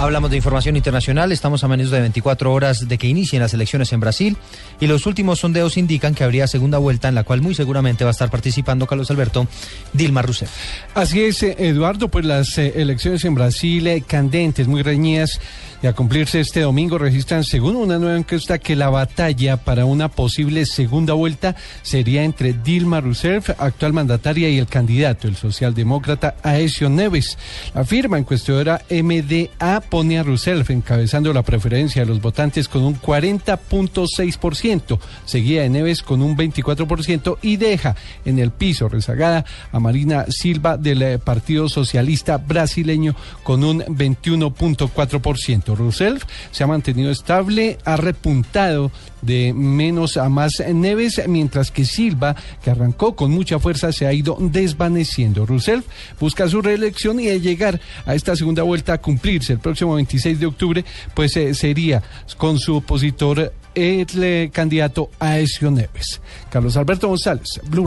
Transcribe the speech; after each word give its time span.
Hablamos 0.00 0.30
de 0.30 0.36
información 0.36 0.76
internacional, 0.76 1.32
estamos 1.32 1.64
a 1.64 1.68
menos 1.68 1.90
de 1.90 2.00
24 2.00 2.52
horas 2.52 2.86
de 2.86 2.98
que 2.98 3.08
inicien 3.08 3.42
las 3.42 3.52
elecciones 3.52 3.92
en 3.92 3.98
Brasil 3.98 4.36
y 4.78 4.86
los 4.86 5.06
últimos 5.06 5.40
sondeos 5.40 5.76
indican 5.76 6.14
que 6.14 6.22
habría 6.22 6.46
segunda 6.46 6.78
vuelta 6.78 7.08
en 7.08 7.16
la 7.16 7.24
cual 7.24 7.42
muy 7.42 7.52
seguramente 7.52 8.04
va 8.04 8.10
a 8.10 8.12
estar 8.12 8.30
participando 8.30 8.86
Carlos 8.86 9.10
Alberto 9.10 9.48
Dilma 9.92 10.22
Rousseff. 10.22 10.52
Así 10.94 11.22
es, 11.22 11.42
eh, 11.42 11.56
Eduardo, 11.58 12.06
pues 12.06 12.24
las 12.24 12.56
eh, 12.58 12.74
elecciones 12.76 13.24
en 13.24 13.34
Brasil 13.34 13.88
eh, 13.88 14.04
candentes, 14.06 14.68
muy 14.68 14.82
reñidas 14.82 15.40
y 15.82 15.86
a 15.86 15.92
cumplirse 15.92 16.40
este 16.40 16.60
domingo 16.60 16.98
registran, 16.98 17.44
según 17.44 17.76
una 17.76 17.98
nueva 17.98 18.18
encuesta, 18.18 18.58
que 18.58 18.74
la 18.74 18.90
batalla 18.90 19.56
para 19.58 19.84
una 19.84 20.08
posible 20.08 20.66
segunda 20.66 21.12
vuelta 21.14 21.54
sería 21.82 22.24
entre 22.24 22.52
Dilma 22.52 23.00
Rousseff, 23.00 23.50
actual 23.58 23.92
mandataria, 23.92 24.48
y 24.48 24.58
el 24.58 24.66
candidato, 24.66 25.28
el 25.28 25.36
socialdemócrata 25.36 26.36
Aesio 26.42 26.88
Neves. 26.88 27.38
La 27.74 27.84
firma 27.84 28.18
encuestadora 28.18 28.82
MDA 28.90 29.80
pone 29.88 30.18
a 30.18 30.22
Rousseff 30.22 30.70
encabezando 30.70 31.32
la 31.32 31.42
preferencia 31.42 32.02
de 32.02 32.08
los 32.08 32.20
votantes 32.20 32.68
con 32.68 32.82
un 32.82 33.00
40.6%, 33.00 34.98
seguida 35.24 35.62
de 35.62 35.70
Neves 35.70 36.02
con 36.02 36.22
un 36.22 36.36
24% 36.36 37.38
y 37.42 37.56
deja 37.56 37.96
en 38.24 38.38
el 38.38 38.50
piso 38.50 38.88
rezagada 38.88 39.44
a 39.72 39.80
Marina 39.80 40.26
Silva 40.28 40.76
del 40.76 41.02
eh, 41.02 41.18
Partido 41.18 41.68
Socialista 41.68 42.38
Brasileño 42.38 43.14
con 43.42 43.64
un 43.64 43.80
21.4%. 43.80 45.76
Rousseff 45.76 46.24
se 46.50 46.64
ha 46.64 46.66
mantenido 46.66 47.10
estable, 47.10 47.78
ha 47.84 47.96
repuntado 47.96 48.90
de 49.22 49.52
menos 49.52 50.16
a 50.16 50.28
más 50.28 50.62
Neves, 50.72 51.20
mientras 51.26 51.70
que 51.70 51.84
Silva, 51.84 52.36
que 52.62 52.70
arrancó 52.70 53.16
con 53.16 53.30
mucha 53.30 53.58
fuerza, 53.58 53.92
se 53.92 54.06
ha 54.06 54.12
ido 54.12 54.36
desvaneciendo. 54.40 55.46
Rousseff 55.46 55.84
busca 56.20 56.48
su 56.48 56.62
reelección 56.62 57.20
y 57.20 57.26
de 57.26 57.40
llegar 57.40 57.80
a 58.06 58.14
esta 58.14 58.36
segunda 58.36 58.62
vuelta 58.62 58.92
a 58.94 58.98
cumplirse 58.98 59.54
el 59.54 59.58
próximo 59.58 59.77
26 59.86 60.40
de 60.40 60.46
octubre, 60.46 60.84
pues 61.14 61.36
eh, 61.36 61.54
sería 61.54 62.02
con 62.36 62.58
su 62.58 62.76
opositor 62.76 63.52
el 63.74 64.06
eh, 64.24 64.50
candidato 64.52 65.10
Aesio 65.18 65.70
Neves. 65.70 66.20
Carlos 66.50 66.76
Alberto 66.76 67.08
González, 67.08 67.60
Blue 67.68 67.86